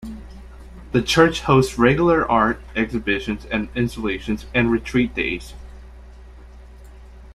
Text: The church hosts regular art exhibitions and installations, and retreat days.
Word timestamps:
The 0.93 1.03
church 1.03 1.41
hosts 1.41 1.77
regular 1.77 2.27
art 2.27 2.59
exhibitions 2.75 3.45
and 3.45 3.69
installations, 3.75 4.47
and 4.51 4.71
retreat 4.71 5.13
days. 5.13 5.53